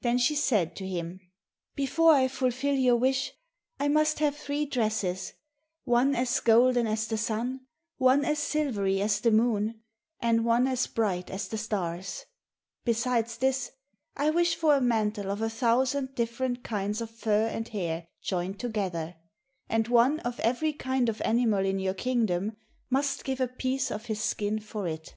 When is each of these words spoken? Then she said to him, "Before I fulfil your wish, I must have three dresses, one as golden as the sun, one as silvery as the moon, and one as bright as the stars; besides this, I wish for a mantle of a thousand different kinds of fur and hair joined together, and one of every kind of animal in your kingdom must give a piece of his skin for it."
Then 0.00 0.18
she 0.18 0.34
said 0.34 0.74
to 0.74 0.88
him, 0.88 1.20
"Before 1.76 2.12
I 2.14 2.26
fulfil 2.26 2.74
your 2.74 2.96
wish, 2.96 3.30
I 3.78 3.86
must 3.86 4.18
have 4.18 4.34
three 4.34 4.66
dresses, 4.66 5.34
one 5.84 6.16
as 6.16 6.40
golden 6.40 6.88
as 6.88 7.06
the 7.06 7.16
sun, 7.16 7.60
one 7.96 8.24
as 8.24 8.40
silvery 8.40 9.00
as 9.00 9.20
the 9.20 9.30
moon, 9.30 9.80
and 10.18 10.44
one 10.44 10.66
as 10.66 10.88
bright 10.88 11.30
as 11.30 11.46
the 11.46 11.58
stars; 11.58 12.24
besides 12.84 13.36
this, 13.36 13.70
I 14.16 14.30
wish 14.30 14.56
for 14.56 14.74
a 14.74 14.80
mantle 14.80 15.30
of 15.30 15.40
a 15.40 15.48
thousand 15.48 16.16
different 16.16 16.64
kinds 16.64 17.00
of 17.00 17.08
fur 17.10 17.46
and 17.46 17.68
hair 17.68 18.08
joined 18.20 18.58
together, 18.58 19.14
and 19.68 19.86
one 19.86 20.18
of 20.26 20.40
every 20.40 20.72
kind 20.72 21.08
of 21.08 21.22
animal 21.22 21.64
in 21.64 21.78
your 21.78 21.94
kingdom 21.94 22.56
must 22.90 23.24
give 23.24 23.38
a 23.40 23.46
piece 23.46 23.92
of 23.92 24.06
his 24.06 24.20
skin 24.20 24.58
for 24.58 24.88
it." 24.88 25.14